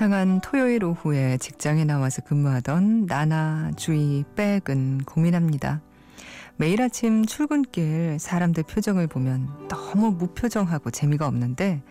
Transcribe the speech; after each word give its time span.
화창한 0.00 0.40
토요일 0.40 0.82
오후에 0.82 1.36
직장에 1.36 1.84
나와서 1.84 2.22
근무하던 2.22 3.04
나나, 3.04 3.70
주희, 3.76 4.24
백은 4.34 5.02
고민합니다. 5.04 5.82
매일 6.56 6.80
아침 6.80 7.26
출근길 7.26 8.16
사람들 8.18 8.62
표정을 8.62 9.08
보면 9.08 9.68
너무 9.68 10.12
무표정하고 10.12 10.90
재미가 10.90 11.26
없는데 11.26 11.82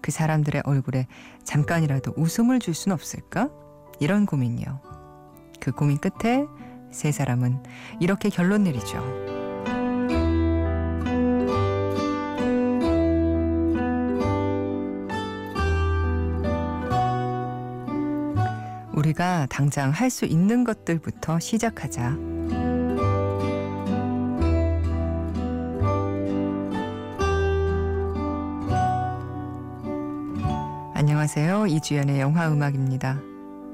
그 0.00 0.10
사람들의 0.10 0.62
얼굴에 0.64 1.06
잠깐이라도 1.44 2.14
웃음을 2.16 2.58
줄 2.58 2.74
순 2.74 2.90
없을까? 2.90 3.50
이런 4.00 4.26
고민이요. 4.26 4.80
그 5.60 5.70
고민 5.70 5.98
끝에 5.98 6.46
세 6.90 7.12
사람은 7.12 7.62
이렇게 8.00 8.30
결론 8.30 8.64
내리죠. 8.64 9.43
우리가 19.04 19.46
당장 19.50 19.90
할 19.90 20.08
수 20.08 20.24
있는 20.24 20.64
것들부터 20.64 21.38
시작하자. 21.38 22.16
안녕하세요. 30.94 31.66
이주연의 31.66 32.20
영화 32.20 32.50
음악입니다. 32.50 33.20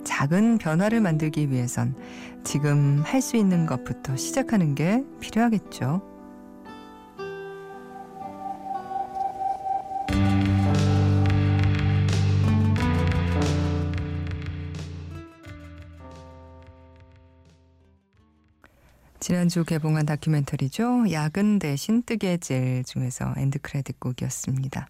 작은 0.03 0.59
변화를 0.59 1.01
만들기 1.01 1.51
위해선 1.51 1.95
지금 2.43 3.03
할 3.05 3.21
수 3.21 3.37
있는 3.37 3.67
것부터 3.67 4.17
시작하는 4.17 4.75
게 4.75 5.05
필요하겠죠. 5.21 6.20
지난주 19.31 19.65
개봉한 19.65 20.07
다큐멘터리죠. 20.07 21.13
야근 21.13 21.61
대신 21.61 22.03
뜨개질 22.03 22.83
중에서 22.83 23.33
end 23.37 23.61
credit 23.61 24.01
곡이었습니다. 24.01 24.89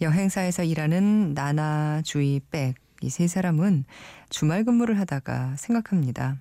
여행사에서 0.00 0.62
일하는 0.62 1.34
나나, 1.34 2.00
주희, 2.04 2.40
백, 2.52 2.76
이 3.02 3.10
세 3.10 3.26
사람은 3.26 3.86
주말 4.30 4.62
근무를 4.62 5.00
하다가 5.00 5.56
생각합니다. 5.56 6.36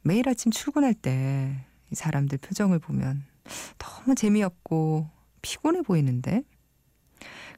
매일 0.00 0.26
아침 0.26 0.50
출근할 0.50 0.94
때 0.94 1.54
이 1.92 1.94
사람들 1.94 2.38
표정을 2.38 2.78
보면 2.78 3.22
너무 3.76 4.14
재미없고 4.14 5.10
피곤해 5.42 5.82
보이는데 5.82 6.44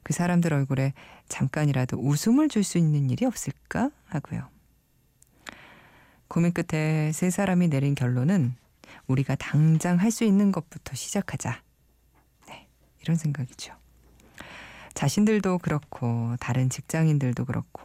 그 0.03 0.11
사람들 0.11 0.53
얼굴에 0.53 0.91
잠깐이라도 1.29 1.97
웃음을 1.97 2.49
줄 2.49 2.65
수 2.65 2.77
있는 2.77 3.09
일이 3.09 3.23
없을까 3.23 3.89
하고요. 4.03 4.49
고민 6.27 6.51
끝에 6.51 7.11
세 7.13 7.29
사람이 7.29 7.69
내린 7.69 7.95
결론은 7.95 8.55
우리가 9.07 9.35
당장 9.35 9.99
할 9.99 10.11
수 10.11 10.23
있는 10.23 10.51
것부터 10.51 10.95
시작하자. 10.95 11.61
네, 12.47 12.67
이런 13.01 13.15
생각이죠. 13.17 13.73
자신들도 14.93 15.59
그렇고 15.59 16.35
다른 16.39 16.69
직장인들도 16.69 17.45
그렇고 17.45 17.83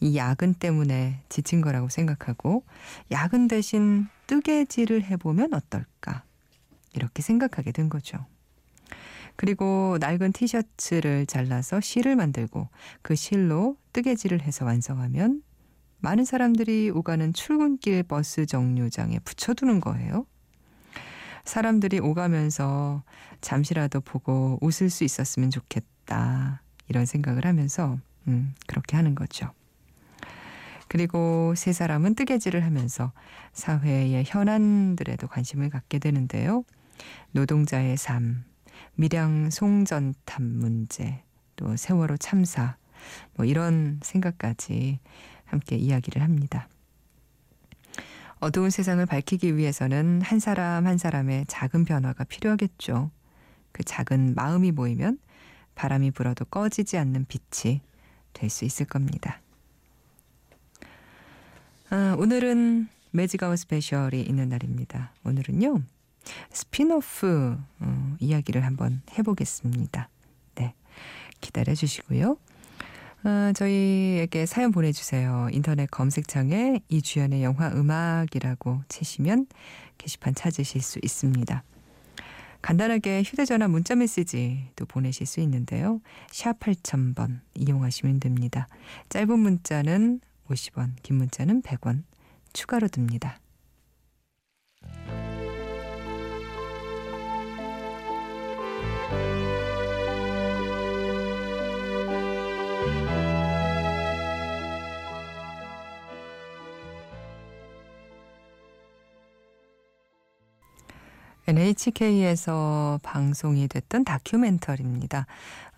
이 0.00 0.16
야근 0.16 0.54
때문에 0.54 1.20
지친 1.28 1.60
거라고 1.60 1.88
생각하고 1.88 2.64
야근 3.10 3.48
대신 3.48 4.06
뜨개질을 4.26 5.04
해보면 5.04 5.54
어떨까 5.54 6.24
이렇게 6.94 7.22
생각하게 7.22 7.72
된 7.72 7.88
거죠. 7.88 8.24
그리고 9.36 9.96
낡은 10.00 10.32
티셔츠를 10.32 11.26
잘라서 11.26 11.80
실을 11.80 12.16
만들고 12.16 12.68
그 13.02 13.14
실로 13.14 13.76
뜨개질을 13.92 14.42
해서 14.42 14.64
완성하면 14.64 15.42
많은 16.00 16.24
사람들이 16.24 16.90
오가는 16.90 17.32
출근길 17.32 18.02
버스 18.02 18.46
정류장에 18.46 19.18
붙여두는 19.20 19.80
거예요. 19.80 20.26
사람들이 21.44 22.00
오가면서 22.00 23.02
잠시라도 23.40 24.00
보고 24.00 24.58
웃을 24.60 24.90
수 24.90 25.04
있었으면 25.04 25.50
좋겠다. 25.50 26.62
이런 26.88 27.06
생각을 27.06 27.44
하면서, 27.44 27.98
음, 28.28 28.54
그렇게 28.66 28.96
하는 28.96 29.14
거죠. 29.14 29.50
그리고 30.88 31.54
세 31.56 31.72
사람은 31.72 32.14
뜨개질을 32.16 32.64
하면서 32.64 33.12
사회의 33.52 34.24
현안들에도 34.26 35.28
관심을 35.28 35.70
갖게 35.70 35.98
되는데요. 35.98 36.64
노동자의 37.30 37.96
삶, 37.96 38.44
밀양 38.96 39.50
송전탑 39.50 40.42
문제, 40.42 41.22
또 41.56 41.76
세월호 41.76 42.16
참사, 42.16 42.76
뭐 43.34 43.46
이런 43.46 44.00
생각까지 44.02 44.98
함께 45.50 45.76
이야기를 45.76 46.22
합니다. 46.22 46.68
어두운 48.38 48.70
세상을 48.70 49.04
밝히기 49.04 49.56
위해서는 49.56 50.22
한 50.22 50.38
사람 50.38 50.86
한 50.86 50.96
사람의 50.96 51.44
작은 51.48 51.84
변화가 51.84 52.24
필요하겠죠. 52.24 53.10
그 53.72 53.84
작은 53.84 54.34
마음이 54.34 54.72
모이면 54.72 55.18
바람이 55.74 56.10
불어도 56.12 56.44
꺼지지 56.46 56.96
않는 56.98 57.26
빛이 57.26 57.80
될 58.32 58.48
수 58.50 58.64
있을 58.64 58.86
겁니다. 58.86 59.40
아, 61.90 62.14
오늘은 62.18 62.88
매직아웃 63.10 63.58
스페셜이 63.58 64.22
있는 64.22 64.48
날입니다. 64.48 65.12
오늘은요, 65.24 65.82
스피노프 66.52 67.58
어, 67.80 68.16
이야기를 68.20 68.64
한번 68.64 69.02
해보겠습니다. 69.18 70.08
네, 70.54 70.74
기다려 71.40 71.74
주시고요. 71.74 72.38
어, 73.22 73.52
저희에게 73.54 74.46
사연 74.46 74.72
보내주세요. 74.72 75.48
인터넷 75.52 75.90
검색창에 75.90 76.80
이주연의 76.88 77.42
영화 77.42 77.68
음악이라고 77.68 78.82
치시면 78.88 79.46
게시판 79.98 80.34
찾으실 80.34 80.80
수 80.80 80.98
있습니다. 81.02 81.62
간단하게 82.62 83.22
휴대전화 83.22 83.68
문자 83.68 83.94
메시지도 83.94 84.86
보내실 84.86 85.26
수 85.26 85.40
있는데요. 85.40 86.00
샵 86.30 86.58
8000번 86.60 87.40
이용하시면 87.54 88.20
됩니다. 88.20 88.68
짧은 89.10 89.38
문자는 89.38 90.20
50원, 90.48 90.92
긴 91.02 91.16
문자는 91.16 91.62
100원 91.62 92.02
추가로 92.52 92.88
듭니다. 92.88 93.38
NHK에서 111.50 113.00
방송이 113.02 113.66
됐던 113.66 114.04
다큐멘터리입니다. 114.04 115.26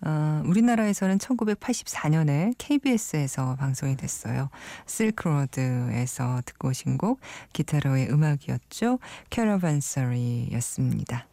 어, 0.05 0.43
우리나라에서는 0.45 1.17
1984년에 1.17 2.53
KBS에서 2.59 3.55
방송이 3.55 3.97
됐어요. 3.97 4.49
실크로드에서 4.85 6.43
듣고 6.45 6.67
오신 6.69 6.99
곡 6.99 7.19
기타로의 7.53 8.11
음악이었죠. 8.11 8.99
Caravansary였습니다. 9.31 11.25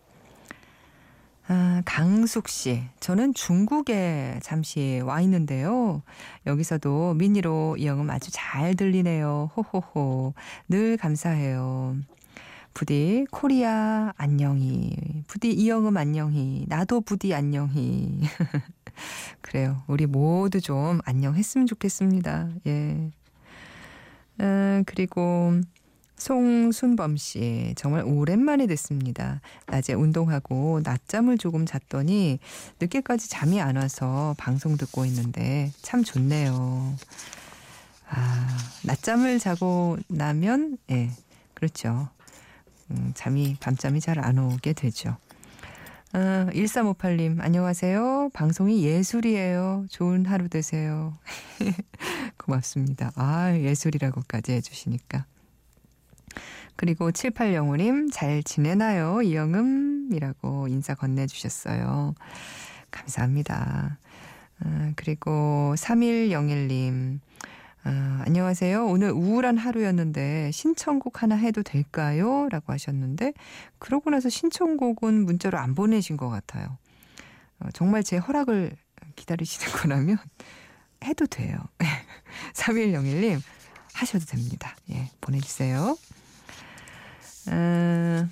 아, 1.49 1.83
강숙 1.85 2.49
씨, 2.49 2.85
저는 3.01 3.35
중국에 3.35 4.39
잠시 4.41 5.03
와 5.05 5.21
있는데요. 5.21 6.01
여기서도 6.47 7.13
미니로 7.15 7.77
이영음 7.77 8.09
아주 8.09 8.31
잘 8.33 8.75
들리네요. 8.75 9.51
호호호. 9.55 10.33
늘 10.69 10.97
감사해요. 10.97 11.97
부디 12.73 13.27
코리아 13.31 14.13
안녕히 14.17 15.25
부디 15.27 15.53
이영음 15.53 15.97
안녕히 15.97 16.65
나도 16.69 17.01
부디 17.03 17.35
안녕히. 17.35 18.21
그래요. 19.41 19.83
우리 19.87 20.07
모두 20.07 20.61
좀 20.61 21.01
안녕했으면 21.05 21.67
좋겠습니다. 21.67 22.49
예. 22.67 23.11
아, 24.39 24.83
그리고 24.87 25.61
송순범 26.17 27.17
씨 27.17 27.75
정말 27.77 28.05
오랜만에 28.05 28.67
듣습니다. 28.67 29.41
낮에 29.67 29.95
운동하고 29.95 30.81
낮잠을 30.85 31.39
조금 31.39 31.67
잤더니 31.67 32.39
늦게까지 32.79 33.31
잠이 33.31 33.61
안 33.61 33.77
와서 33.77 34.35
방송 34.39 34.77
듣고 34.77 35.07
있는데 35.07 35.73
참 35.81 36.05
좋네요. 36.05 36.95
아 38.11 38.59
낮잠을 38.85 39.39
자고 39.39 39.97
나면 40.09 40.77
예 40.91 41.11
그렇죠 41.55 42.09
음, 42.91 43.13
잠이 43.15 43.57
밤잠이 43.61 44.01
잘 44.01 44.19
안 44.19 44.39
오게 44.39 44.73
되죠. 44.73 45.17
아, 46.13 46.47
1358님, 46.53 47.41
안녕하세요. 47.41 48.31
방송이 48.33 48.83
예술이에요. 48.85 49.87
좋은 49.89 50.27
하루 50.27 50.49
되세요. 50.49 51.15
고맙습니다. 52.37 53.13
아, 53.15 53.55
예술이라고까지 53.57 54.53
해주시니까. 54.53 55.25
그리고 56.75 57.11
7805님, 57.13 58.11
잘 58.13 58.43
지내나요? 58.43 59.23
이영음이라고 59.23 60.67
인사 60.69 60.95
건네주셨어요. 60.95 62.15
감사합니다. 62.91 63.99
아, 64.65 64.93
그리고 64.97 65.75
3101님. 65.77 67.21
아, 67.83 68.23
안녕하세요. 68.27 68.87
오늘 68.87 69.11
우울한 69.11 69.57
하루였는데 69.57 70.51
신청곡 70.53 71.23
하나 71.23 71.35
해도 71.35 71.63
될까요? 71.63 72.49
라고 72.51 72.73
하셨는데 72.75 73.33
그러고 73.79 74.11
나서 74.11 74.29
신청곡은 74.29 75.25
문자로 75.25 75.59
안 75.59 75.75
보내신 75.75 76.19
것 76.19 76.29
같아요. 76.29 76.77
어, 77.59 77.69
정말 77.73 78.03
제 78.03 78.19
허락을 78.19 78.77
기다리시는 79.17 79.73
거라면 79.81 80.19
해도 81.05 81.27
돼요. 81.27 81.59
3101님 82.53 83.41
하셔도 83.95 84.27
됩니다. 84.27 84.77
예, 84.91 85.09
보내주세요. 85.23 85.97
아, 87.47 88.29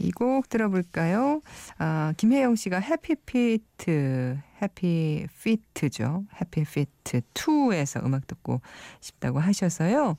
이 0.00 0.10
곡 0.12 0.48
들어볼까요? 0.48 1.40
아, 1.78 2.12
김혜영 2.16 2.56
씨가 2.56 2.78
해피피트, 2.78 4.38
해피피트죠. 4.62 6.24
해피피트 6.40 7.20
2에서 7.34 8.04
음악 8.04 8.26
듣고 8.26 8.60
싶다고 9.00 9.38
하셔서요. 9.38 10.16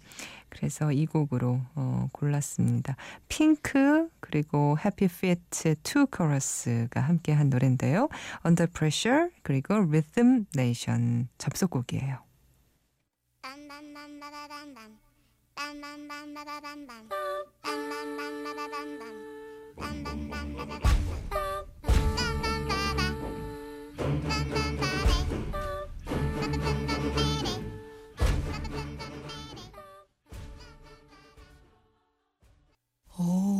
그래서 0.49 0.91
이 0.91 1.05
곡으로 1.05 1.61
어, 1.75 2.07
골랐습니다. 2.11 2.95
핑크 3.27 4.09
그리고 4.19 4.77
해피피트 4.83 5.75
2 5.83 6.05
코러스가 6.11 7.01
함께한 7.01 7.49
노래인데요. 7.49 8.09
Under 8.45 8.67
Pressure 8.71 9.29
그리고 9.43 9.75
Rhythm 9.75 10.45
Nation 10.57 11.27
접속곡이에요. 11.37 12.19
Oh. 33.23 33.50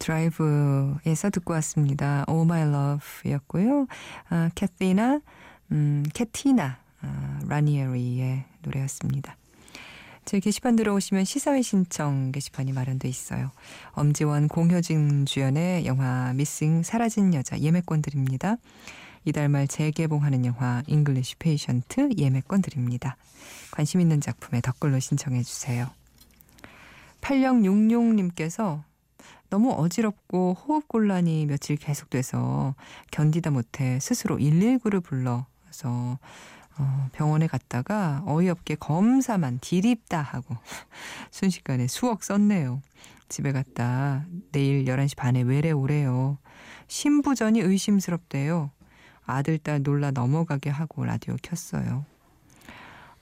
드라이브에서 0.00 1.30
듣고 1.30 1.52
왔습니다. 1.54 2.24
Oh 2.26 2.44
My 2.44 2.62
Love였고요. 2.68 3.86
아, 4.30 4.50
캐티나, 4.56 5.20
음, 5.70 6.04
캐티나 6.12 6.78
아, 7.02 7.40
라니에리의 7.46 8.44
노래였습니다. 8.62 9.36
제 10.24 10.38
게시판 10.38 10.76
들어오시면 10.76 11.24
시사회 11.24 11.62
신청 11.62 12.30
게시판이 12.32 12.72
마련돼 12.72 13.08
있어요. 13.08 13.50
엄지원, 13.92 14.48
공효진 14.48 15.26
주연의 15.26 15.86
영화 15.86 16.32
미싱 16.34 16.82
사라진 16.82 17.34
여자 17.34 17.58
예매권 17.58 18.02
드립니다. 18.02 18.56
이달 19.24 19.48
말 19.48 19.66
재개봉하는 19.66 20.44
영화 20.46 20.82
잉글리시 20.86 21.36
페이션트 21.36 22.10
예매권 22.16 22.62
드립니다. 22.62 23.16
관심 23.70 24.00
있는 24.00 24.20
작품에 24.20 24.60
댓글로 24.60 24.98
신청해 24.98 25.42
주세요. 25.42 25.90
8066님께서 27.20 28.82
너무 29.50 29.72
어지럽고 29.72 30.54
호흡 30.54 30.88
곤란이 30.88 31.46
며칠 31.46 31.76
계속돼서 31.76 32.74
견디다 33.10 33.50
못해 33.50 33.98
스스로 34.00 34.38
119를 34.38 35.02
불러서 35.02 36.18
어, 36.78 37.08
병원에 37.12 37.46
갔다가 37.46 38.22
어이없게 38.26 38.76
검사만 38.76 39.58
디립다 39.60 40.22
하고 40.22 40.56
순식간에 41.30 41.88
수억 41.88 42.24
썼네요. 42.24 42.80
집에 43.28 43.52
갔다 43.52 44.24
내일 44.52 44.84
11시 44.86 45.16
반에 45.16 45.42
외래 45.42 45.72
오래요. 45.72 46.38
신부전이 46.86 47.60
의심스럽대요. 47.60 48.70
아들, 49.26 49.58
딸 49.58 49.82
놀라 49.82 50.10
넘어가게 50.10 50.70
하고 50.70 51.04
라디오 51.04 51.36
켰어요. 51.42 52.04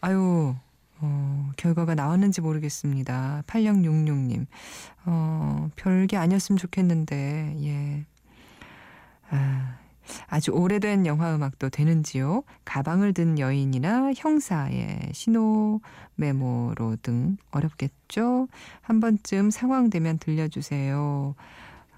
아유, 0.00 0.54
어, 1.00 1.50
결과가 1.56 1.94
나왔는지 1.94 2.40
모르겠습니다. 2.40 3.42
8666님. 3.46 4.46
어, 5.06 5.70
별게 5.76 6.16
아니었으면 6.16 6.58
좋겠는데, 6.58 7.56
예. 7.62 8.06
아, 9.30 9.78
아주 10.26 10.50
오래된 10.52 11.06
영화 11.06 11.34
음악도 11.34 11.68
되는지요? 11.68 12.42
가방을 12.64 13.12
든 13.12 13.38
여인이나 13.38 14.12
형사의 14.16 15.10
신호 15.12 15.80
메모로 16.16 16.96
등 17.02 17.36
어렵겠죠? 17.50 18.48
한 18.80 19.00
번쯤 19.00 19.50
상황 19.50 19.90
되면 19.90 20.18
들려주세요. 20.18 21.34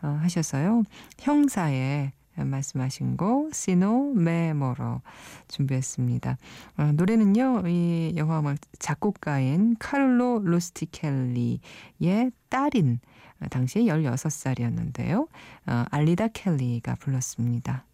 어, 0.03 0.19
하셔서요. 0.23 0.82
형사의 1.19 2.12
말씀하신 2.37 3.17
거 3.17 3.49
시노 3.53 4.15
메모로 4.15 5.03
준비했습니다. 5.49 6.38
어, 6.79 6.93
노래는요. 6.93 7.65
이 7.67 8.15
영화 8.17 8.41
음악 8.41 8.59
작곡가인 8.79 9.77
카를로 9.79 10.41
로스티켈리의 10.44 11.60
딸인 12.49 13.01
어, 13.41 13.49
당시에 13.49 13.82
16살이었는데요. 13.82 15.29
어, 15.67 15.84
알리다 15.91 16.29
켈리가 16.29 16.96
불렀습니다. 16.96 17.84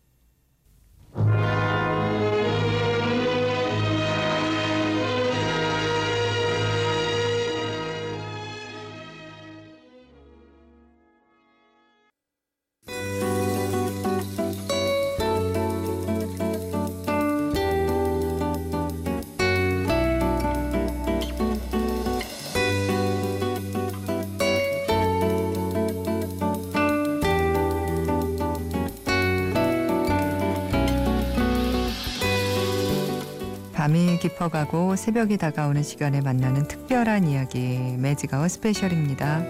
깊어가고 34.37 34.97
새벽이 34.97 35.39
다가오는 35.39 35.83
시간에 35.83 36.21
만나는 36.21 36.69
특별한 36.69 37.27
이야기 37.27 37.97
매직아워 37.99 38.49
스페셜입니다. 38.49 39.43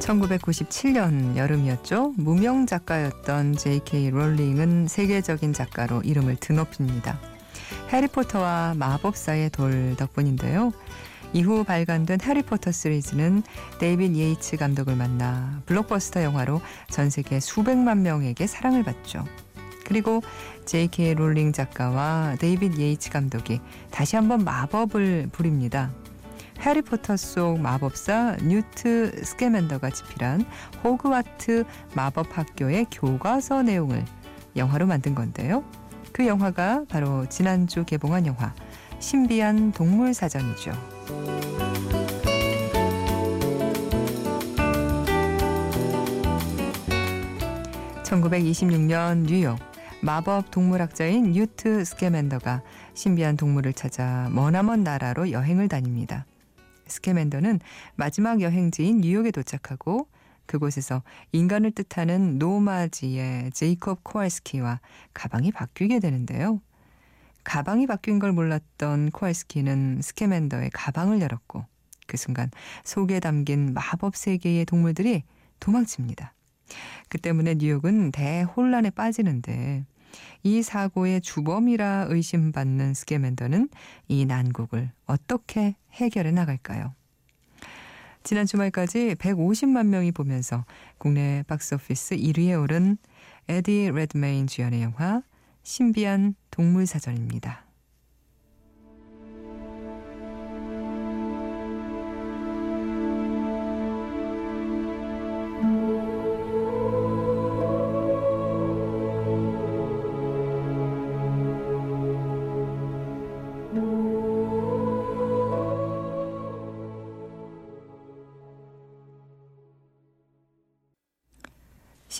(1997년) 0.00 1.36
여름이었죠 1.36 2.12
무명 2.16 2.66
작가였던 2.66 3.56
J.K. 3.56 4.10
롤링은 4.10 4.86
세계적인 4.86 5.54
작가로 5.54 6.02
이름을 6.02 6.36
드높입니다. 6.36 7.33
해리포터와 7.94 8.74
마법사의 8.76 9.50
돌 9.50 9.94
덕분인데요. 9.96 10.72
이후 11.32 11.62
발간된 11.64 12.20
해리포터 12.20 12.72
시리즈는 12.72 13.42
데이빗 13.78 14.16
예이츠 14.16 14.56
감독을 14.56 14.96
만나 14.96 15.62
블록버스터 15.66 16.22
영화로 16.22 16.60
전 16.90 17.10
세계 17.10 17.38
수백만 17.38 18.02
명에게 18.02 18.46
사랑을 18.46 18.82
받죠. 18.82 19.24
그리고 19.84 20.22
J.K. 20.64 21.14
롤링 21.14 21.52
작가와 21.52 22.36
데이빗 22.40 22.78
예이츠 22.78 23.10
감독이 23.10 23.60
다시 23.90 24.16
한번 24.16 24.44
마법을 24.44 25.28
부립니다. 25.30 25.92
해리포터 26.60 27.16
속 27.16 27.60
마법사 27.60 28.38
뉴트 28.42 29.22
스캐맨더가 29.24 29.90
집필한 29.90 30.44
호그와트 30.82 31.64
마법학교의 31.94 32.86
교과서 32.90 33.62
내용을 33.62 34.04
영화로 34.56 34.86
만든 34.86 35.14
건데요. 35.14 35.64
그 36.14 36.28
영화가 36.28 36.84
바로 36.88 37.28
지난주 37.28 37.84
개봉한 37.84 38.26
영화 38.26 38.54
신비한 39.00 39.72
동물 39.72 40.14
사전이죠. 40.14 40.70
1926년 48.04 49.26
뉴욕 49.26 49.58
마법 50.02 50.52
동물학자인 50.52 51.32
뉴트 51.32 51.84
스케맨더가 51.84 52.62
신비한 52.94 53.36
동물을 53.36 53.72
찾아 53.72 54.28
머나먼 54.30 54.84
나라로 54.84 55.32
여행을 55.32 55.66
다닙니다. 55.66 56.26
스케맨더는 56.86 57.58
마지막 57.96 58.40
여행지인 58.40 59.00
뉴욕에 59.00 59.32
도착하고 59.32 60.06
그곳에서 60.46 61.02
인간을 61.32 61.72
뜻하는 61.72 62.38
노마지의 62.38 63.50
제이콥 63.52 64.04
코알스키와 64.04 64.80
가방이 65.12 65.52
바뀌게 65.52 66.00
되는데요. 66.00 66.60
가방이 67.44 67.86
바뀐 67.86 68.18
걸 68.18 68.32
몰랐던 68.32 69.10
코알스키는 69.10 70.00
스캐맨더의 70.02 70.70
가방을 70.70 71.20
열었고 71.20 71.64
그 72.06 72.16
순간 72.16 72.50
속에 72.84 73.20
담긴 73.20 73.74
마법 73.74 74.16
세계의 74.16 74.64
동물들이 74.64 75.24
도망칩니다. 75.60 76.34
그 77.08 77.18
때문에 77.18 77.54
뉴욕은 77.56 78.12
대혼란에 78.12 78.90
빠지는데 78.90 79.84
이 80.42 80.62
사고의 80.62 81.20
주범이라 81.20 82.06
의심받는 82.08 82.94
스캐맨더는 82.94 83.68
이 84.08 84.24
난국을 84.26 84.90
어떻게 85.06 85.76
해결해 85.92 86.30
나갈까요? 86.30 86.94
지난 88.24 88.46
주말까지 88.46 89.16
150만 89.16 89.88
명이 89.88 90.12
보면서 90.12 90.64
국내 90.96 91.44
박스오피스 91.46 92.16
1위에 92.16 92.58
오른 92.58 92.96
에디 93.48 93.90
레드메인 93.90 94.46
주연의 94.46 94.82
영화 94.82 95.22
신비한 95.62 96.34
동물사전입니다. 96.50 97.63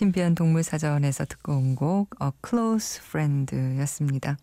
신비한 0.05 0.35
동물 0.35 0.61
사전에서 0.61 1.25
듣고 1.25 1.53
온 1.53 1.75
곡 1.75 2.09
A 2.21 2.29
Close 2.47 3.01
Friend였습니다. 3.03 4.37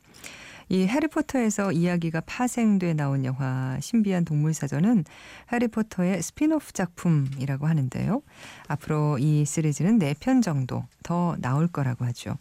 이 0.68 0.86
해리포터에서 0.86 1.70
이야기가 1.70 2.22
파생돼 2.22 2.94
나온 2.94 3.24
영화 3.24 3.78
신비한 3.80 4.24
동물 4.24 4.54
사전은 4.54 5.04
해리포터의 5.52 6.20
스피노프 6.20 6.72
작품이라고 6.72 7.68
하는데요. 7.68 8.22
앞으로 8.66 9.18
이 9.18 9.44
시리즈는 9.44 10.00
4편 10.00 10.42
정도 10.42 10.84
더 11.04 11.36
나올 11.38 11.68
거라고 11.68 12.04
하죠. 12.06 12.36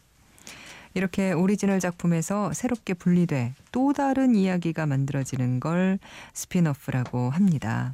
이렇게 0.95 1.31
오리지널 1.31 1.79
작품에서 1.79 2.53
새롭게 2.53 2.95
분리돼 2.95 3.53
또 3.71 3.93
다른 3.93 4.33
이야기가 4.33 4.87
만들어지는 4.87 5.59
걸 5.59 5.99
spin-off라고 6.33 7.29
합니다. 7.29 7.93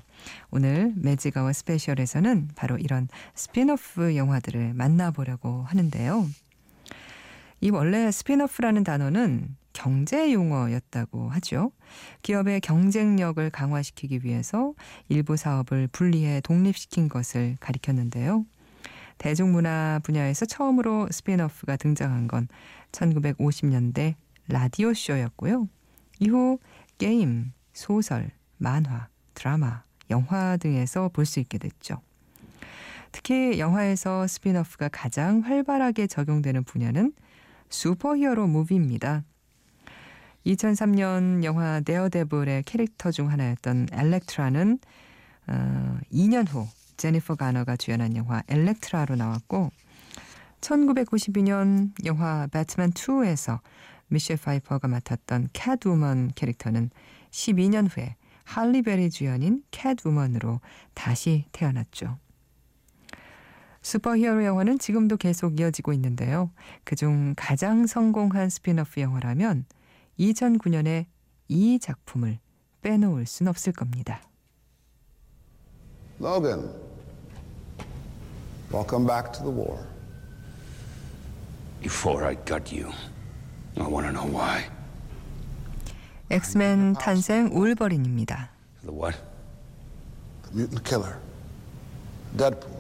오늘 0.52 0.94
매직아워 0.96 1.54
스페셜에서는 1.54 2.50
바로 2.56 2.78
이런 2.78 3.08
스피너프 3.36 4.16
영화들을 4.16 4.74
만나보려고 4.74 5.64
하는데요. 5.64 6.28
이 7.62 7.70
원래 7.70 8.12
spin-off라는 8.12 8.84
단어는 8.84 9.56
경제 9.74 10.34
용어였다고 10.34 11.30
하죠. 11.30 11.72
기업의 12.24 12.62
경쟁력을 12.62 13.48
강화시키기 13.50 14.22
위해서 14.24 14.74
일부 15.08 15.38
사업을 15.38 15.88
분리해 15.88 16.42
독립시킨 16.42 17.10
것을 17.10 17.58
가리켰는데요. 17.60 18.46
대중문화 19.20 20.02
분야에서 20.04 20.46
처음으로 20.46 21.08
spin-off가 21.12 21.78
등장한 21.78 22.28
건 22.28 22.48
1950년대 22.92 24.16
라디오 24.48 24.94
쇼였고요. 24.94 25.68
이후 26.20 26.60
게임, 26.98 27.52
소설, 27.74 28.32
만화, 28.58 29.08
드라마, 29.34 29.84
영화 30.10 30.58
등에서 30.58 31.10
볼 31.10 31.26
수 31.26 31.40
있게 31.40 31.58
됐죠. 31.58 32.02
특히 33.12 33.60
영화에서 33.60 34.28
spin-off가 34.28 34.90
가장 34.90 35.40
활발하게 35.42 36.08
적용되는 36.08 36.64
분야는 36.64 37.14
슈퍼히어로 37.70 38.48
movie입니다. 38.48 39.24
2003년 40.46 41.44
영화 41.44 41.82
데어데블의 41.86 42.64
캐릭터 42.64 43.12
중 43.12 43.30
하나였던 43.32 43.88
엘렉트라는 43.92 44.80
어, 45.48 46.00
2년 46.12 46.48
후 46.48 46.68
제니퍼 46.98 47.36
가너가 47.36 47.76
주연한 47.76 48.16
영화 48.16 48.44
엘렉트라로 48.48 49.16
나왔고 49.16 49.72
1992년 50.62 51.92
영화 52.06 52.48
배트맨 52.48 52.92
2에서 52.92 53.60
미셸 54.08 54.38
파이퍼가 54.38 54.88
맡았던 54.88 55.50
캣우먼 55.54 56.32
캐릭터는 56.36 56.90
12년 57.32 57.90
후에 57.92 58.16
할리베리 58.48 59.10
주연인 59.10 59.62
캣우먼으로 59.72 60.62
다시 60.94 61.46
태어났죠. 61.52 62.18
슈퍼히어로 63.82 64.46
영화는 64.46 64.80
지금도 64.80 65.18
계속 65.18 65.60
이어지고 65.60 65.92
있는데요. 65.94 66.50
그중 66.86 67.34
가장 67.36 67.86
성공한 67.86 68.50
스피너프 68.50 69.02
영화라면 69.02 69.66
2009년에 70.18 71.06
이 71.50 71.78
작품을 71.80 72.40
빼놓을 72.82 73.26
순 73.26 73.50
없을 73.50 73.74
겁니다. 73.74 74.22
Logan, 76.22 76.70
welcome 78.72 79.06
back 79.06 79.32
to 79.34 79.44
the 79.44 79.52
war. 79.52 79.78
Before 81.82 82.26
I 82.26 82.36
got 82.46 82.74
you, 82.74 82.92
I 83.78 83.88
want 83.88 84.08
to 84.08 84.14
know 84.14 84.26
why. 84.26 84.77
엑스맨 86.30 86.94
탄생 86.94 87.50
울버린입니다. 87.54 88.50
The 88.86 89.00
what? 89.00 89.18
The 90.44 90.56
mutant 90.58 90.84
killer. 90.84 91.16
Deadpool. 92.38 92.78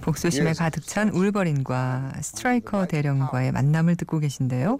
복수심에 0.00 0.52
가득 0.52 0.86
찬 0.86 1.08
울버린과 1.10 2.14
스트라이커 2.20 2.86
대령과의 2.86 3.52
만남을 3.52 3.96
듣고 3.96 4.18
계신데요. 4.18 4.78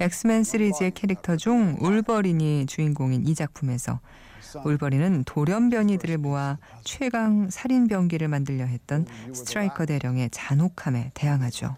엑스맨 0.00 0.42
시리즈의 0.42 0.90
캐릭터 0.92 1.36
중 1.36 1.76
울버린이 1.80 2.66
주인공인 2.66 3.28
이 3.28 3.34
작품에서 3.34 4.00
울버린은 4.64 5.22
돌연변이들을 5.24 6.18
모아 6.18 6.58
최강 6.82 7.48
살인병기를 7.50 8.26
만들려 8.26 8.64
했던 8.64 9.06
스트라이커 9.32 9.86
대령의 9.86 10.30
잔혹함에 10.30 11.12
대항하죠. 11.14 11.76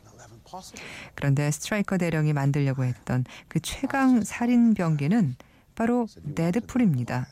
그런데 1.15 1.51
스트라이커 1.51 1.99
대령이 1.99 2.33
만들려고 2.33 2.85
했던 2.85 3.25
그 3.49 3.61
최강 3.61 4.23
살인 4.23 4.75
병기는 4.75 5.37
바로 5.75 6.07
데드풀입니다. 6.35 7.27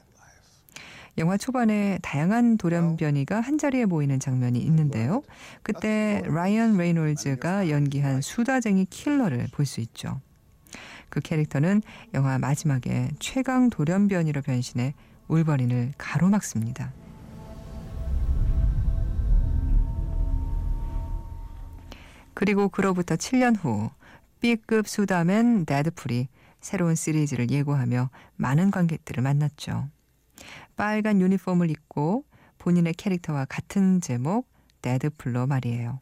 영화 1.18 1.38
초반에 1.38 1.99
다양한 2.02 2.58
돌연변이가 2.58 3.40
한자리에 3.40 3.87
모이는 3.87 4.20
장면이 4.20 4.58
있는데요. 4.61 5.23
그때 5.62 6.23
라이언 6.26 6.76
레이놀즈가 6.76 7.70
연기한 7.70 8.20
수다쟁이 8.20 8.85
킬러를 8.85 9.49
볼 9.52 9.64
수 9.64 9.80
있죠. 9.80 10.20
그 11.08 11.20
캐릭터는 11.20 11.82
영화 12.14 12.38
마지막에 12.38 13.08
최강 13.18 13.70
돌연변이로 13.70 14.42
변신해 14.42 14.92
울버린을 15.28 15.94
가로막습니다. 15.96 16.92
그리고 22.37 22.69
그로부터 22.69 23.16
7년 23.16 23.57
후 23.59 23.90
B급 24.40 24.87
수다맨 24.87 25.64
데드풀이 25.64 26.28
새로운 26.61 26.95
시리즈를 26.95 27.50
예고하며 27.50 28.11
많은 28.37 28.71
관객들을 28.71 29.23
만났죠. 29.23 29.88
빨간 30.76 31.23
유니폼을 31.23 31.71
입고 31.71 32.26
본인의 32.59 32.93
캐릭터와 32.93 33.47
같은 33.47 34.02
제목 34.02 34.47
데드풀로 34.83 35.47
말이에요. 35.47 35.99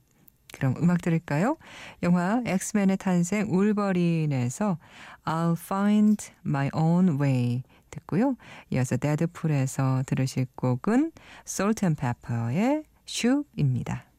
그럼 0.53 0.75
음악 0.79 1.03
들을까요? 1.03 1.57
영화 2.03 2.43
엑스맨의 2.45 2.97
탄생 2.97 3.49
울버린에서 3.55 4.79
I'll 5.25 5.57
find 5.57 6.33
my 6.45 6.69
own 6.75 7.21
way 7.21 7.63
듣고요. 7.91 8.37
이어서 8.71 8.97
데드풀에서 8.97 10.03
들으실 10.05 10.47
곡은 10.57 11.13
Salt 11.47 11.87
and 11.87 12.01
Pepper의 12.01 12.83
Shoop입니다. 13.07 14.14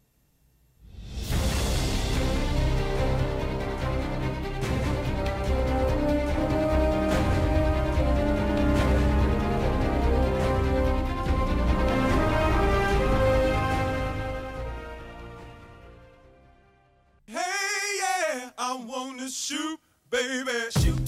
Shoot, 19.30 19.80
baby, 20.10 20.52
shoot. 20.72 21.02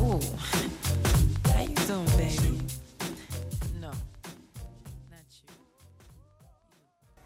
Oh, 0.00 0.20
how 1.46 1.62
you 1.62 1.74
doing, 1.86 2.06
baby? 2.16 2.58
No, 3.80 3.90
not 5.10 5.26
you. 5.42 5.54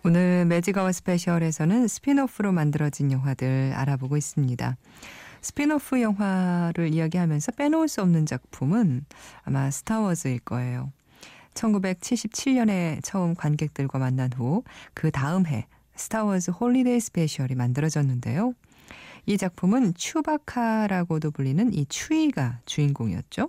오늘 0.04 0.44
매직아워 0.46 0.92
스페셜에서는 0.92 1.88
spin-off로 1.88 2.52
만들어진 2.52 3.12
영화들 3.12 3.72
알아보고 3.74 4.16
있습니다. 4.16 4.76
스피노프 5.42 6.00
영화를 6.02 6.92
이야기하면서 6.92 7.52
빼놓을 7.52 7.88
수 7.88 8.02
없는 8.02 8.26
작품은 8.26 9.04
아마 9.44 9.70
스타워즈일 9.70 10.40
거예요. 10.40 10.92
1977년에 11.54 13.00
처음 13.02 13.34
관객들과 13.34 13.98
만난 13.98 14.30
후 14.32 14.62
그 14.92 15.10
다음 15.10 15.46
해 15.46 15.66
스타워즈 15.96 16.52
홀리데이 16.52 17.00
스페셜이 17.00 17.54
만들어졌는데요. 17.54 18.54
이 19.26 19.36
작품은 19.36 19.94
츄바카라고도 19.94 21.32
불리는 21.32 21.72
이 21.74 21.86
츄이가 21.86 22.60
주인공이었죠. 22.64 23.48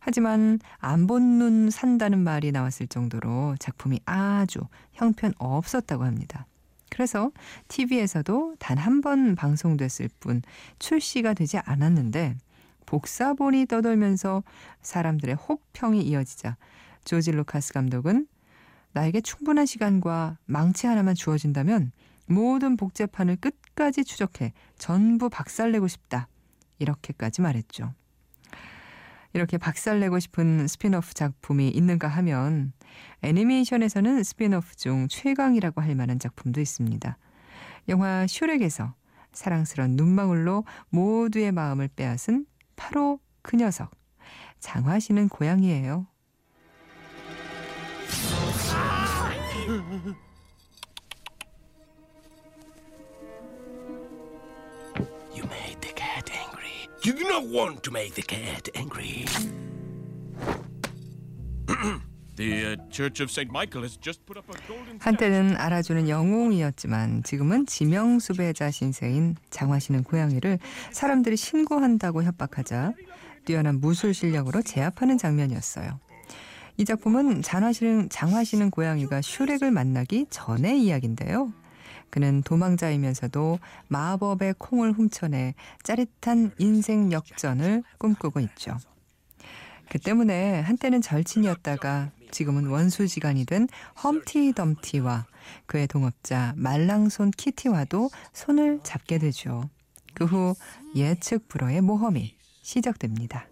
하지만 0.00 0.58
안 0.78 1.06
본 1.06 1.38
눈 1.38 1.70
산다는 1.70 2.18
말이 2.20 2.52
나왔을 2.52 2.86
정도로 2.88 3.56
작품이 3.58 4.00
아주 4.04 4.60
형편 4.92 5.32
없었다고 5.38 6.04
합니다. 6.04 6.46
그래서 6.90 7.30
TV에서도 7.68 8.56
단 8.58 8.78
한 8.78 9.00
번 9.00 9.34
방송됐을 9.34 10.08
뿐 10.20 10.42
출시가 10.78 11.34
되지 11.34 11.58
않았는데 11.58 12.36
복사본이 12.86 13.66
떠돌면서 13.66 14.42
사람들의 14.82 15.36
혹평이 15.36 16.02
이어지자 16.02 16.56
조지 17.04 17.32
루카스 17.32 17.72
감독은 17.72 18.26
나에게 18.94 19.20
충분한 19.20 19.66
시간과 19.66 20.38
망치 20.46 20.86
하나만 20.86 21.14
주어진다면 21.14 21.92
모든 22.26 22.76
복제판을 22.76 23.36
끝까지 23.36 24.04
추적해 24.04 24.52
전부 24.78 25.28
박살내고 25.28 25.88
싶다. 25.88 26.28
이렇게까지 26.78 27.42
말했죠. 27.42 27.92
이렇게 29.32 29.58
박살내고 29.58 30.20
싶은 30.20 30.68
스피노프 30.68 31.12
작품이 31.14 31.68
있는가 31.68 32.06
하면 32.06 32.72
애니메이션에서는 33.22 34.22
스피노프 34.22 34.76
중 34.76 35.08
최강이라고 35.08 35.82
할 35.82 35.96
만한 35.96 36.20
작품도 36.20 36.60
있습니다. 36.60 37.18
영화 37.88 38.26
슈렉에서 38.28 38.94
사랑스런 39.32 39.96
눈망울로 39.96 40.64
모두의 40.90 41.50
마음을 41.50 41.88
빼앗은 41.88 42.46
바로 42.76 43.18
그 43.42 43.56
녀석. 43.56 43.90
장화시는 44.60 45.28
고양이에요. 45.28 46.06
You 55.34 55.44
made 55.44 55.80
the 55.80 55.92
cat 55.94 56.30
angry. 56.32 56.88
You 57.04 57.12
do 57.12 57.24
not 57.28 57.44
want 57.46 57.82
to 57.84 57.90
make 57.92 58.14
the 58.14 58.22
cat 58.22 58.68
angry. 58.74 59.24
The 62.36 62.72
uh, 62.72 62.76
Church 62.90 63.20
of 63.22 63.30
St. 63.30 63.48
Michael 63.52 63.82
has 63.82 63.96
just 63.96 64.26
put 64.26 64.36
up 64.36 64.50
a 64.50 64.58
golden 64.66 64.98
한때는 64.98 65.56
알아주는 65.56 66.08
영웅이었지만 66.08 67.22
지금은 67.22 67.66
지명 67.66 68.18
수배자 68.18 68.72
신세인 68.72 69.36
장화시는 69.50 70.02
고양이를 70.02 70.58
사람들이 70.90 71.36
신고한다고 71.36 72.24
협박하자 72.24 72.94
뛰어난 73.44 73.80
무술 73.80 74.14
실력으로 74.14 74.62
제압하는 74.62 75.16
장면이었어요. 75.18 76.00
이 76.76 76.84
작품은 76.84 77.42
장화시는, 77.42 78.08
장화시는 78.08 78.70
고양이가 78.70 79.22
슈렉을 79.22 79.70
만나기 79.70 80.26
전의 80.30 80.82
이야기인데요. 80.82 81.52
그는 82.10 82.42
도망자이면서도 82.42 83.58
마법의 83.88 84.54
콩을 84.58 84.92
훔쳐내 84.92 85.54
짜릿한 85.82 86.52
인생 86.58 87.12
역전을 87.12 87.82
꿈꾸고 87.98 88.40
있죠. 88.40 88.76
그 89.90 89.98
때문에 89.98 90.60
한때는 90.60 91.02
절친이었다가 91.02 92.10
지금은 92.30 92.66
원수지간이 92.66 93.44
된 93.44 93.68
험티 94.02 94.54
덤티와 94.54 95.26
그의 95.66 95.86
동업자 95.86 96.54
말랑손 96.56 97.30
키티와도 97.32 98.10
손을 98.32 98.80
잡게 98.82 99.18
되죠. 99.18 99.68
그 100.14 100.24
후 100.24 100.54
예측 100.96 101.48
불허의 101.48 101.80
모험이 101.80 102.36
시작됩니다. 102.62 103.46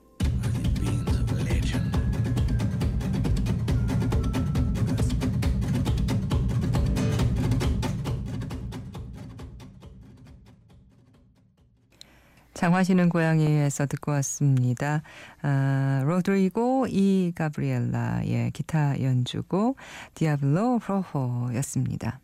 장화시는 12.62 13.08
고양이에서 13.08 13.86
듣고 13.86 14.12
왔습니다. 14.12 15.02
아, 15.42 16.00
로드리고 16.06 16.86
이 16.88 17.32
가브리엘라의 17.34 18.52
기타 18.52 19.02
연주고 19.02 19.74
디아블로 20.14 20.78
프로호였습니다. 20.78 22.20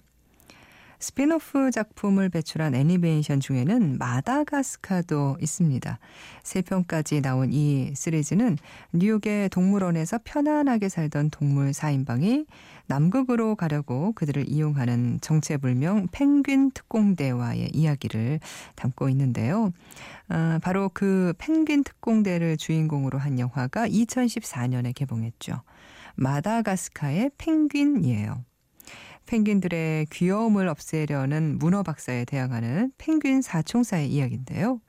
스피노프 1.00 1.70
작품을 1.70 2.28
배출한 2.28 2.74
애니메이션 2.74 3.38
중에는 3.38 3.98
마다가스카도 3.98 5.38
있습니다. 5.40 5.98
세 6.42 6.62
편까지 6.62 7.20
나온 7.20 7.52
이 7.52 7.92
시리즈는 7.94 8.58
뉴욕의 8.92 9.48
동물원에서 9.50 10.20
편안하게 10.24 10.88
살던 10.88 11.30
동물 11.30 11.70
4인방이 11.70 12.46
남극으로 12.86 13.54
가려고 13.54 14.12
그들을 14.12 14.48
이용하는 14.48 15.20
정체불명 15.20 16.08
펭귄 16.10 16.70
특공대와의 16.72 17.70
이야기를 17.74 18.40
담고 18.74 19.08
있는데요. 19.10 19.72
아, 20.28 20.58
바로 20.62 20.90
그 20.92 21.32
펭귄 21.38 21.84
특공대를 21.84 22.56
주인공으로 22.56 23.18
한 23.18 23.38
영화가 23.38 23.88
2014년에 23.88 24.94
개봉했죠. 24.94 25.62
마다가스카의 26.16 27.30
펭귄이에요. 27.38 28.47
펭귄들의 29.28 30.06
귀여움을 30.06 30.68
없애려는 30.68 31.58
문어 31.58 31.82
박사에 31.82 32.24
대항하는 32.24 32.92
펭귄 32.96 33.42
사총사의 33.42 34.10
이야기인데요. 34.10 34.80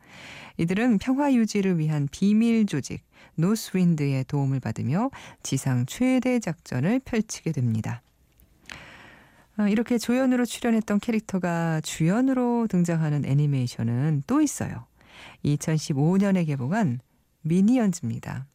이들은 0.58 0.98
평화 0.98 1.34
유지를 1.34 1.78
위한 1.78 2.08
비밀 2.10 2.66
조직 2.66 3.04
노스윈드의 3.36 4.24
도움을 4.26 4.62
받으며 4.62 5.12
지상 5.44 5.86
최대 5.86 6.40
작전을 6.40 7.00
펼치게 7.00 7.52
됩니다. 7.52 8.02
아, 9.58 9.68
이렇게 9.68 9.98
조연으로 9.98 10.46
출연했던 10.46 11.02
캐릭터가 11.02 11.82
주연으로 11.82 12.68
등장하는 12.68 13.26
애니메이션은 13.26 14.24
또 14.26 14.42
있어요. 14.42 14.86
2015년에 15.44 16.48
개봉한 16.48 17.02
미니언즈입니다. 17.42 18.48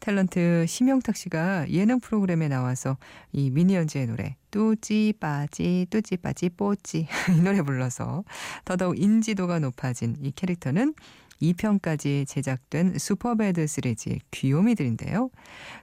탤런트 0.00 0.66
심형탁 0.66 1.14
씨가 1.14 1.70
예능 1.70 2.00
프로그램에 2.00 2.48
나와서 2.48 2.96
이 3.32 3.50
미니언즈의 3.50 4.06
노래 4.06 4.36
뚜지 4.50 5.14
빠지 5.20 5.86
뚜지 5.90 6.16
빠지 6.16 6.48
뽀지 6.48 7.06
이 7.36 7.40
노래 7.42 7.62
불러서 7.62 8.24
더더욱 8.64 8.98
인지도가 8.98 9.58
높아진 9.58 10.16
이 10.20 10.32
캐릭터는 10.32 10.94
2편까지 11.42 12.26
제작된 12.26 12.98
슈퍼배드 12.98 13.66
시리즈의 13.66 14.20
귀요미들인데요. 14.30 15.30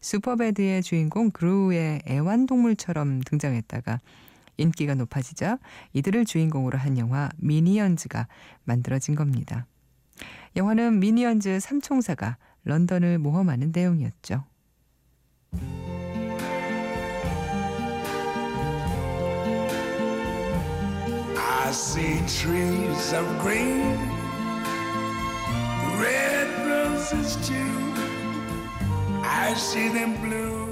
슈퍼배드의 0.02 0.84
주인공 0.84 1.32
그루의 1.32 2.02
애완동물처럼 2.08 3.22
등장했다가 3.22 4.00
인기가 4.58 4.96
높아지자 4.96 5.60
이들을 5.94 6.26
주인공으로 6.26 6.78
한 6.78 6.98
영화 6.98 7.30
미니언즈가 7.38 8.28
만들어진 8.66 9.16
겁니다. 9.16 9.66
영화는 10.56 11.00
미니언즈 11.00 11.60
삼총사가 11.60 12.38
런던을 12.68 13.18
모험하는 13.18 13.72
내용이었죠. 13.74 14.44
I 21.38 21.72
see 21.72 22.20
trees 22.28 23.14
of 23.14 23.26
green, 23.42 23.98
red 26.00 26.48
roses 26.66 27.36
too. 27.46 27.56
I 29.24 29.54
see 29.56 29.90
them 29.90 30.16
blue. 30.22 30.67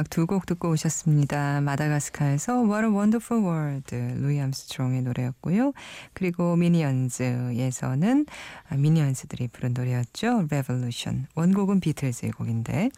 음악 0.00 0.08
두 0.08 0.26
곡 0.26 0.46
듣고 0.46 0.70
오셨습니다. 0.70 1.60
마다가스카에서 1.60 2.62
What 2.62 2.86
a 2.86 2.90
Wonderful 2.90 3.44
World 3.44 3.94
루이 3.94 4.40
암스트롱의 4.40 5.02
노래였고요. 5.02 5.72
그리고 6.14 6.56
미니언즈에서는 6.56 8.26
아, 8.70 8.74
미니언즈들이 8.76 9.48
부른 9.48 9.74
노래였죠. 9.74 10.46
Revolution. 10.50 11.26
원곡은 11.34 11.80
비틀즈의 11.80 12.32
곡인데 12.32 12.88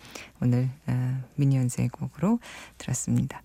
오늘 0.40 0.68
아, 0.86 1.22
미니언즈의 1.34 1.88
곡으로 1.88 2.38
들었습니다. 2.78 3.42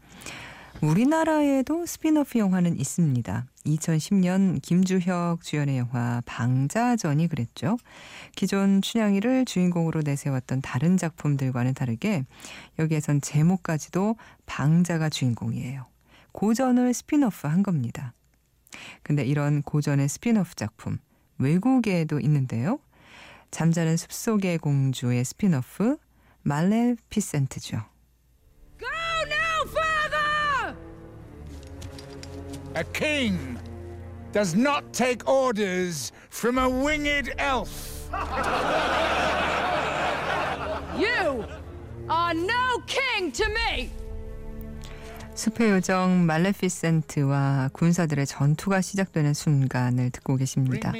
우리나라에도 0.82 1.88
스피너프 1.88 2.38
영화는 2.38 2.80
있습니다. 2.80 3.46
2010년 3.66 4.62
김주혁 4.62 5.42
주연의 5.42 5.80
영화 5.80 6.22
방자전이 6.26 7.28
그랬죠. 7.30 7.78
기존 8.36 8.84
춘향이를 8.84 9.46
주인공으로 9.46 10.02
내세웠던 10.04 10.62
다른 10.62 10.96
작품들과는 10.96 11.74
다르게 11.74 12.26
여기에선 12.78 13.22
제목까지도 13.22 14.18
방자가 14.46 15.10
주인공이에요. 15.10 15.88
고전을 16.32 16.94
스피너프 16.94 17.48
한 17.48 17.63
겁니다. 17.63 18.13
근데 19.02 19.26
이런 19.26 19.63
고전의 19.63 20.08
스피너프 20.08 20.54
작품 20.56 21.00
외국에도 21.40 22.20
있는데요. 22.20 22.80
잠자는 23.50 23.98
숲속의 23.98 24.60
공주의 24.60 25.26
스피너프 25.26 25.98
말레피센트죠. 26.44 27.97
A 32.78 32.84
king 32.94 33.58
does 34.32 34.56
not 34.56 34.84
take 34.94 35.28
orders 35.28 36.12
from 36.30 36.60
a 36.60 36.70
winged 36.70 37.34
elf. 37.40 38.08
You 40.96 41.44
are 42.08 42.36
no 42.36 42.78
king 42.86 43.32
to 43.32 43.46
me! 43.50 43.90
숲의 45.34 45.72
요정 45.72 46.28
말레피센트와 46.28 47.72
군사들의 47.74 48.28
전투가 48.28 48.82
시작되는 48.82 49.34
순간을 49.34 50.12
듣고 50.12 50.36
계십니다. 50.36 50.94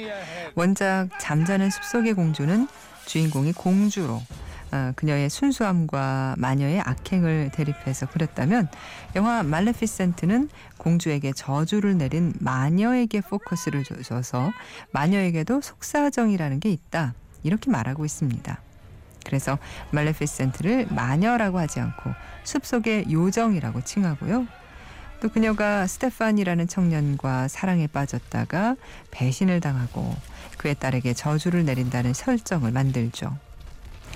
원작 0.56 1.10
잠자는 1.20 1.70
숲속의 1.70 2.14
공주는 2.14 2.66
주인공이 3.06 3.52
공주로 3.52 4.20
어, 4.70 4.92
그녀의 4.96 5.30
순수함과 5.30 6.34
마녀의 6.38 6.80
악행을 6.80 7.50
대립해서 7.52 8.06
그렸다면 8.06 8.68
영화 9.16 9.42
말레피센트는 9.42 10.50
공주에게 10.76 11.32
저주를 11.32 11.96
내린 11.96 12.34
마녀에게 12.40 13.22
포커스를 13.22 13.84
줘서 13.84 14.50
마녀에게도 14.92 15.60
속사정이라는 15.60 16.60
게 16.60 16.70
있다 16.70 17.14
이렇게 17.42 17.70
말하고 17.70 18.04
있습니다. 18.04 18.60
그래서 19.24 19.58
말레피센트를 19.90 20.86
마녀라고 20.90 21.58
하지 21.58 21.80
않고 21.80 22.10
숲속의 22.44 23.10
요정이라고 23.10 23.82
칭하고요. 23.82 24.46
또 25.20 25.28
그녀가 25.28 25.86
스테판이라는 25.86 26.68
청년과 26.68 27.48
사랑에 27.48 27.86
빠졌다가 27.88 28.76
배신을 29.10 29.60
당하고 29.60 30.14
그의 30.58 30.76
딸에게 30.76 31.12
저주를 31.12 31.64
내린다는 31.64 32.14
설정을 32.14 32.70
만들죠. 32.70 33.36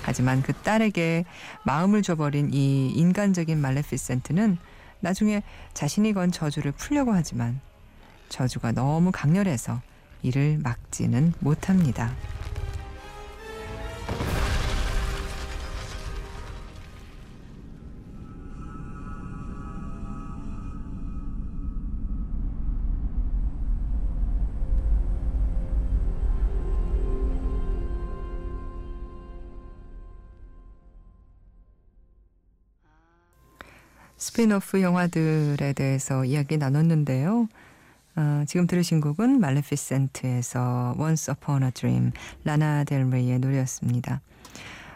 하지만 0.02 0.42
그 0.42 0.52
딸에게 0.52 1.24
마음을 1.64 2.02
줘버린 2.02 2.52
이 2.52 2.90
인간적인 2.90 3.58
말레피센트는 3.58 4.58
나중에 5.00 5.42
자신이 5.74 6.12
건 6.12 6.30
저주를 6.30 6.72
풀려고 6.72 7.12
하지만 7.12 7.60
저주가 8.28 8.72
너무 8.72 9.10
강렬해서 9.12 9.80
이를 10.22 10.58
막지는 10.62 11.32
못합니다. 11.40 12.12
스피노프 34.22 34.82
영화들에 34.82 35.72
대해서 35.72 36.24
이야기 36.24 36.56
나눴는데요. 36.56 37.48
어, 38.14 38.44
지금 38.46 38.68
들으신 38.68 39.00
곡은 39.00 39.40
말레피센트에서 39.40 40.94
Once 40.96 41.34
Upon 41.34 41.64
a 41.64 41.72
Dream 41.72 42.12
라나 42.44 42.84
델레이의 42.84 43.40
노래였습니다. 43.40 44.20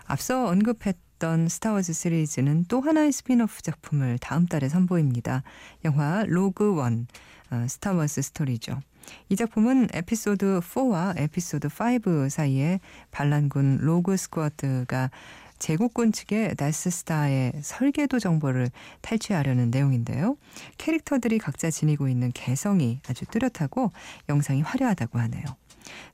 앞서 0.05 0.47
언급했던 0.47 1.49
스타워즈 1.49 1.93
시리즈는 1.93 2.67
또 2.69 2.81
하나의 2.81 3.11
스피노프 3.11 3.63
작품을 3.63 4.19
다음 4.19 4.47
달에 4.47 4.69
선보입니다. 4.69 5.43
영화 5.85 6.25
로그 6.29 6.77
원 6.77 7.09
어, 7.51 7.67
스타워즈 7.69 8.23
스토리죠. 8.23 8.81
이 9.29 9.35
작품은 9.35 9.89
에피소드 9.93 10.61
4와 10.61 11.19
에피소드 11.19 11.67
5 11.67 12.29
사이에 12.29 12.79
반란군 13.11 13.79
로그 13.81 14.17
스쿼드가 14.17 15.11
제국군 15.59 16.13
측의 16.13 16.55
데스스타의 16.57 17.53
설계도 17.63 18.19
정보를 18.19 18.71
탈취하려는 19.01 19.71
내용인데요. 19.71 20.37
캐릭터들이 20.79 21.39
각자 21.39 21.71
지니고 21.71 22.09
있는 22.09 22.33
개성이 22.33 23.01
아주 23.09 23.25
뚜렷하고 23.27 23.93
영상이 24.29 24.63
화려하다고 24.63 25.19
하네요. 25.19 25.45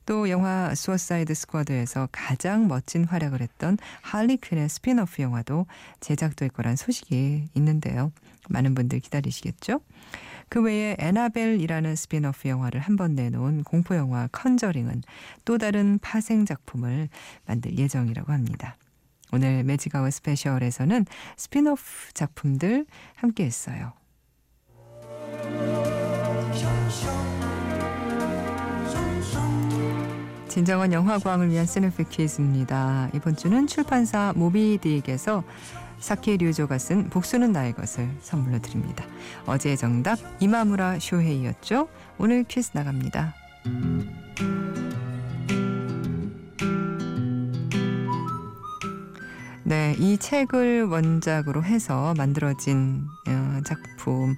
또 0.05 0.29
영화 0.29 0.75
수어사이드 0.75 1.33
스쿼드에서 1.33 2.09
가장 2.11 2.67
멋진 2.67 3.05
활약을 3.05 3.41
했던 3.41 3.77
할리퀸의 4.01 4.69
스피너프 4.69 5.21
영화도 5.21 5.65
제작될 5.99 6.49
거란 6.49 6.75
소식이 6.75 7.49
있는데요. 7.55 8.11
많은 8.49 8.75
분들 8.75 8.99
기다리시겠죠? 8.99 9.79
그 10.49 10.61
외에 10.61 10.95
애나벨이라는 10.99 11.95
스피너프 11.95 12.47
영화를 12.47 12.79
한 12.81 12.95
번 12.97 13.15
내놓은 13.15 13.63
공포 13.63 13.95
영화 13.95 14.27
컨저링은 14.31 15.01
또 15.45 15.57
다른 15.57 15.97
파생 15.99 16.45
작품을 16.45 17.09
만들 17.47 17.75
예정이라고 17.77 18.31
합니다. 18.31 18.77
오늘 19.33 19.63
매직아워 19.63 20.11
스페셜에서는 20.11 21.05
스피너프 21.37 22.13
작품들 22.13 22.85
함께 23.15 23.43
했어요. 23.45 23.93
진정한 30.47 30.93
영화광을 30.93 31.49
위한 31.49 31.65
시네필 31.65 32.09
퀴즈입니다. 32.09 33.09
이번 33.15 33.35
주는 33.35 33.65
출판사 33.65 34.33
모비딕에서 34.37 35.43
사키 35.99 36.37
류조가 36.37 36.77
쓴 36.77 37.09
복수는 37.09 37.53
나의 37.53 37.73
것을 37.73 38.07
선물로 38.21 38.59
드립니다. 38.59 39.03
어제의 39.47 39.77
정답 39.77 40.19
이마무라 40.39 40.99
쇼헤이였죠? 40.99 41.87
오늘 42.19 42.43
퀴즈 42.43 42.69
나갑니다. 42.73 43.33
네, 49.73 49.95
이 49.97 50.19
책을 50.19 50.83
원작으로 50.83 51.63
해서 51.63 52.13
만들어진 52.15 53.07
어, 53.27 53.59
작품 53.65 54.35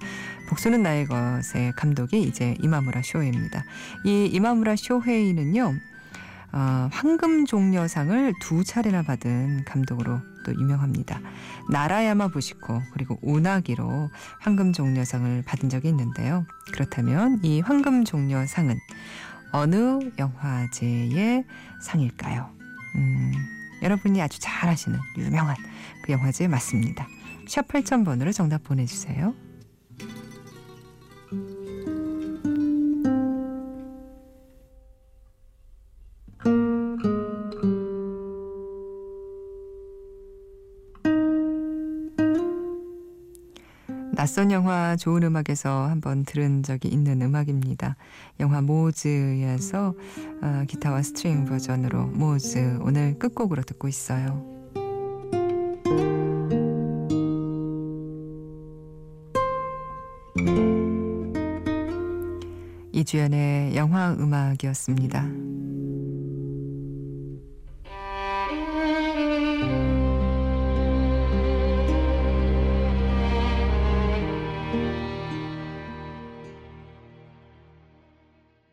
복수는 0.48 0.82
나의 0.82 1.04
것의 1.04 1.74
감독이 1.76 2.22
이제 2.22 2.56
이마무라 2.62 3.02
쇼헤이입니다. 3.04 3.62
이 4.06 4.30
이마무라 4.32 4.76
쇼헤이는요. 4.76 5.74
어, 6.52 6.88
황금 6.90 7.44
종려상을 7.44 8.32
두 8.40 8.64
차례나 8.64 9.02
받은 9.02 9.66
감독으로 9.66 10.20
또 10.46 10.54
유명합니다. 10.54 11.20
나라야마 11.70 12.28
부시코 12.28 12.80
그리고 12.94 13.18
오나기로 13.20 14.08
황금 14.40 14.72
종려상을 14.72 15.42
받은 15.42 15.68
적이 15.68 15.88
있는데요. 15.90 16.46
그렇다면 16.72 17.40
이 17.42 17.60
황금 17.60 18.06
종려상은 18.06 18.78
어느 19.52 19.98
영화제의 20.18 21.44
상일까요? 21.82 22.48
음, 22.94 23.32
여러분이 23.82 24.20
아주 24.22 24.38
잘 24.40 24.68
아시는 24.68 24.98
유명한 25.16 25.56
그 26.02 26.12
영화제 26.12 26.48
맞습니다. 26.48 27.06
샵 27.46 27.68
8000번으로 27.68 28.32
정답 28.32 28.64
보내주세요. 28.64 29.34
낯선 44.26 44.50
영화 44.50 44.96
좋은 44.96 45.22
음악에서 45.22 45.86
한번 45.86 46.24
들은 46.24 46.64
적이 46.64 46.88
있는 46.88 47.22
음악입니다. 47.22 47.94
영화 48.40 48.60
모즈에서 48.60 49.94
어, 50.42 50.64
기타와 50.66 51.02
string 51.02 51.44
버전으로 51.44 52.06
모즈 52.08 52.80
오늘 52.80 53.16
끝곡으로 53.20 53.62
듣고 53.62 53.86
있어요. 53.86 54.44
이주연의 62.90 63.76
영화 63.76 64.12
음악이었습니다. 64.12 65.55